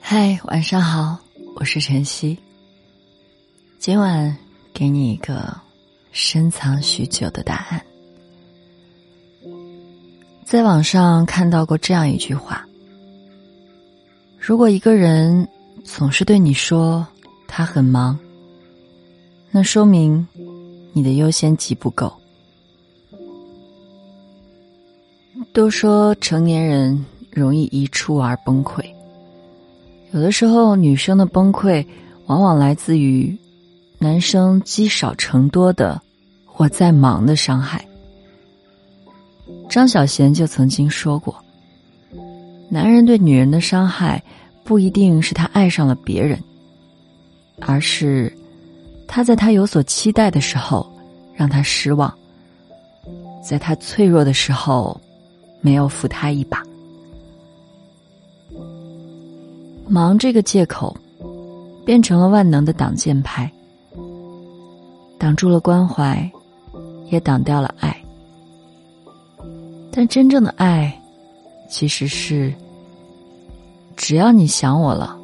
[0.00, 1.18] 嗨，晚上好，
[1.56, 2.38] 我是晨曦。
[3.78, 4.36] 今晚
[4.72, 5.58] 给你一个
[6.12, 7.84] 深藏许久的答案。
[10.44, 12.64] 在网上看到过这样一句话：
[14.38, 15.48] 如果一个人
[15.82, 17.04] 总是对你说
[17.48, 18.16] 他很忙，
[19.50, 20.24] 那说明
[20.92, 22.21] 你的优先级不够。
[25.52, 28.82] 都说成年人容易一触而崩溃，
[30.12, 31.84] 有的时候女生的崩溃
[32.24, 33.36] 往往来自于
[33.98, 36.00] 男生积少成多的
[36.56, 37.86] “我在忙”的伤害。
[39.68, 41.34] 张小娴就曾经说过
[42.70, 44.22] ：“男人对女人的伤害，
[44.64, 46.42] 不一定是他爱上了别人，
[47.60, 48.34] 而是
[49.06, 50.90] 他在他有所期待的时候
[51.34, 52.10] 让他失望，
[53.46, 54.98] 在他脆弱的时候。”
[55.62, 56.60] 没有扶他一把，
[59.88, 60.94] 忙这个借口
[61.84, 63.50] 变成了万能的挡箭牌，
[65.18, 66.28] 挡住了关怀，
[67.10, 67.96] 也挡掉了爱。
[69.92, 70.92] 但真正的爱，
[71.68, 72.52] 其实是
[73.96, 75.16] 只要你想我了，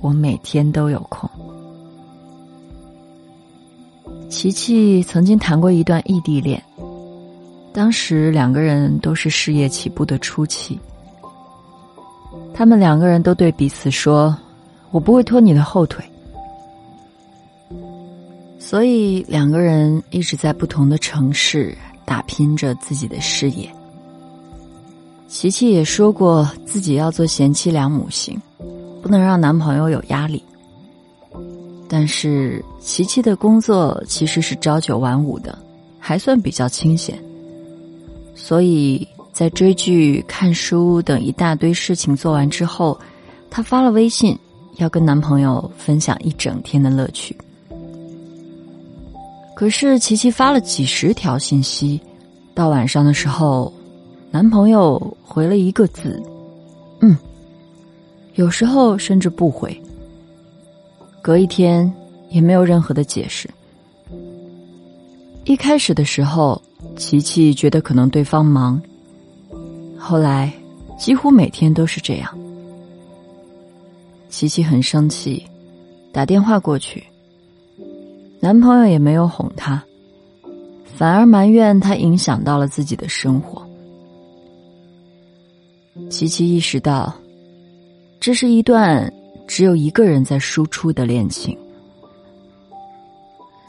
[0.00, 1.30] 我每天都有空。
[4.28, 6.60] 琪琪曾经谈过一段异地恋。
[7.78, 10.76] 当时两个人都是事业起步的初期，
[12.52, 14.36] 他们两个人都对彼此说
[14.90, 16.04] ：“我不会拖你的后腿。”
[18.58, 23.70] 所以两个人一直在不同的城市打拼着自己的事业。
[25.28, 28.36] 琪琪也说过自己要做贤妻良母型，
[29.00, 30.42] 不能让男朋友有压力。
[31.88, 35.56] 但是琪琪的工作其实是朝九晚五的，
[36.00, 37.16] 还算比较清闲。
[38.40, 42.98] 所以在追剧、看书等一大堆事情做完之后，
[43.50, 44.38] 她发了微信，
[44.76, 47.36] 要跟男朋友分享一整天的乐趣。
[49.54, 52.00] 可是琪琪发了几十条信息，
[52.54, 53.70] 到晚上的时候，
[54.30, 56.22] 男朋友回了一个字
[57.02, 57.18] ：“嗯。”
[58.36, 59.78] 有时候甚至不回，
[61.20, 61.92] 隔一天
[62.30, 63.50] 也没有任何的解释。
[65.44, 66.62] 一开始的时候。
[66.96, 68.80] 琪琪觉得可能对方忙，
[69.98, 70.52] 后来
[70.98, 72.38] 几乎每天都是这样。
[74.28, 75.44] 琪琪很生气，
[76.12, 77.04] 打电话过去，
[78.40, 79.82] 男朋友也没有哄她，
[80.84, 83.66] 反而埋怨她影响到了自己的生活。
[86.10, 87.12] 琪琪意识到，
[88.20, 89.12] 这是一段
[89.46, 91.58] 只有一个人在输出的恋情。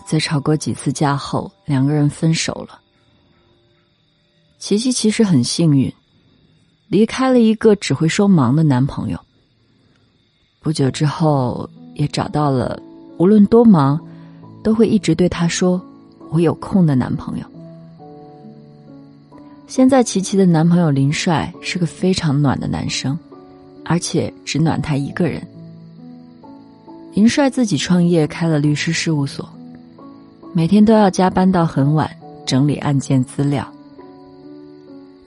[0.05, 2.79] 在吵过几次架后，两个人分手了。
[4.59, 5.91] 琪琪其实很幸运，
[6.89, 9.17] 离开了一个只会说忙的男朋友。
[10.59, 12.77] 不久之后，也找到了
[13.17, 13.97] 无论多忙，
[14.61, 15.81] 都会一直对他说
[16.29, 17.45] “我有空”的男朋友。
[19.65, 23.17] 现在，琪琪的男朋友林帅是个非常暖的男生，
[23.85, 25.41] 而且只暖他一个人。
[27.13, 29.47] 林帅自己创业开了律师事务所，
[30.53, 32.11] 每天都要加班到很晚
[32.45, 33.65] 整理案件资料。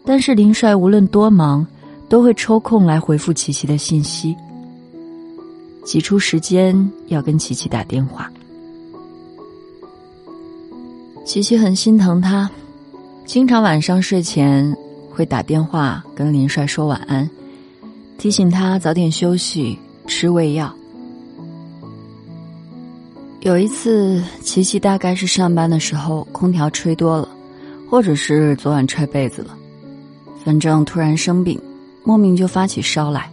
[0.05, 1.67] 但是林帅无论多忙，
[2.09, 4.37] 都会抽空来回复琪琪的信息，
[5.85, 8.31] 挤出时间要跟琪琪打电话。
[11.25, 12.51] 琪琪很心疼他，
[13.25, 14.77] 经常晚上睡前
[15.09, 17.31] 会打电话跟林帅说晚安，
[18.19, 20.75] 提醒他早点休息，吃胃药。
[23.41, 27.29] 有一次，琪琪大概是上班的时候空调吹多了，
[27.89, 29.57] 或者是昨晚踹被子了。
[30.45, 31.61] 反正突然生病，
[32.05, 33.31] 莫名就发起烧来。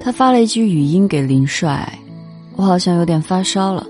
[0.00, 1.98] 他发了一句语音给林帅
[2.56, 3.86] ：“我好像有点发烧了。”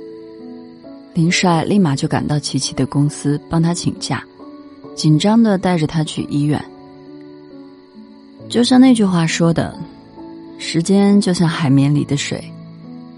[1.14, 4.24] 林帅立马就赶到琪琪的公司帮他请假，
[4.94, 6.62] 紧张的带着他去医院。
[8.48, 9.78] 就像那句话说的
[10.58, 12.42] ：“时间就像海绵里的水，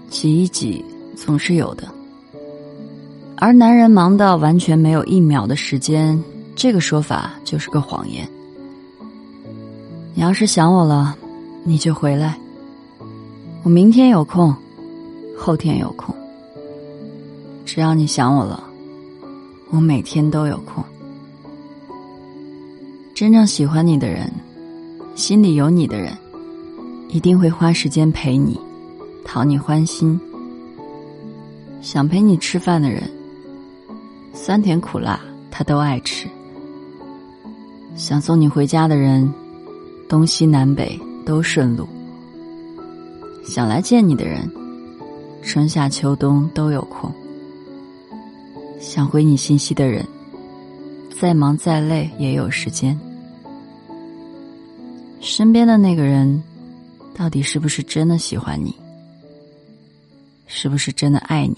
[0.09, 0.83] 挤一挤
[1.15, 1.87] 总是有的。”
[3.37, 6.21] 而男人忙到完全没有一秒的时间，
[6.55, 8.27] 这个说法就是个谎言。
[10.15, 11.17] 你要是想我了，
[11.63, 12.37] 你就回来。
[13.63, 14.55] 我明天有空，
[15.35, 16.13] 后天有空。
[17.65, 18.63] 只要你想我了，
[19.71, 20.83] 我每天都有空。
[23.15, 24.31] 真正喜欢你的人，
[25.15, 26.15] 心里有你的人，
[27.09, 28.59] 一定会花时间陪你，
[29.25, 30.19] 讨你欢心。
[31.81, 33.09] 想陪你吃饭的人，
[34.31, 35.19] 酸甜苦辣
[35.49, 36.27] 他都爱吃。
[37.95, 39.31] 想送你回家的人，
[40.13, 40.95] 东西南北
[41.25, 41.87] 都顺路；
[43.43, 44.47] 想来见你的人，
[45.41, 47.11] 春夏秋冬都有空；
[48.79, 50.07] 想回你信息的人，
[51.19, 52.95] 再忙再累也有时间。
[55.19, 56.43] 身边的那个人，
[57.15, 58.71] 到底是不是真的喜欢你？
[60.45, 61.57] 是不是真的爱你？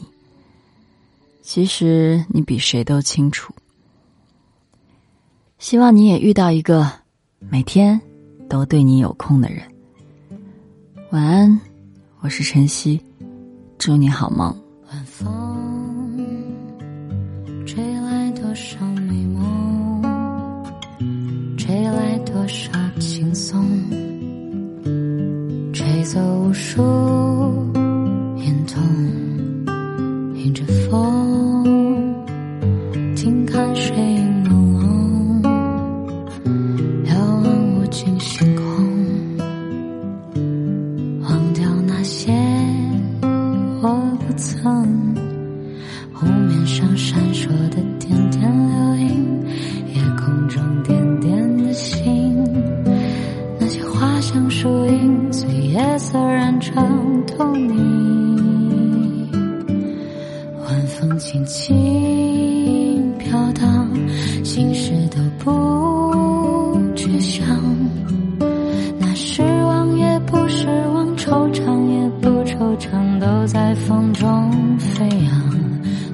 [1.41, 3.53] 其实你比谁都清楚。
[5.59, 6.89] 希望你也遇到一个
[7.37, 7.99] 每天
[8.47, 9.61] 都对你有空的人。
[11.11, 11.59] 晚安，
[12.21, 13.01] 我是晨曦，
[13.77, 14.55] 祝你好梦。
[14.89, 15.25] 晚风
[17.65, 20.01] 吹来多少美梦，
[21.57, 23.65] 吹来多少轻松，
[25.73, 26.81] 吹走无数
[28.37, 28.83] 眼痛，
[30.35, 31.24] 迎着风，
[43.87, 45.15] 我不曾。
[46.11, 49.45] 湖面上闪烁的点点流萤，
[49.93, 52.43] 夜空中点点的星，
[53.59, 59.29] 那些花香树影随夜色染成透明。
[60.67, 63.87] 晚风轻轻飘荡，
[64.43, 65.51] 心事都不
[73.35, 75.29] 都在风中飞扬。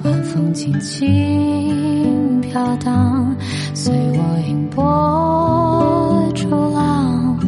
[0.02, 3.36] 晚风轻轻飘荡，
[3.74, 7.38] 随我迎波逐浪。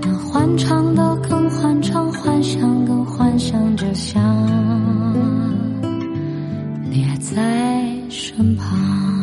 [0.00, 4.22] 那欢畅的更欢畅，幻想更幻想，就像
[6.88, 9.15] 你还在身旁。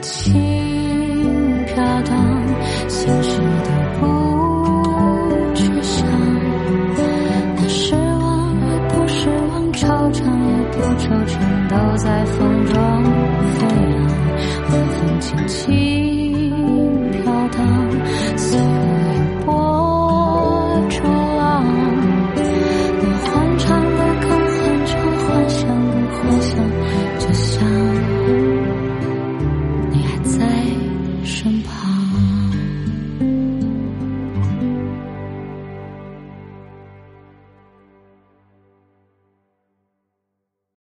[0.00, 2.44] 轻飘荡
[2.88, 6.06] 心事都不去想。
[7.56, 8.54] 那失望
[8.88, 12.74] 不失望惆怅也不惆怅都在风中
[13.54, 13.96] 飞扬。
[14.70, 15.77] 晚风轻轻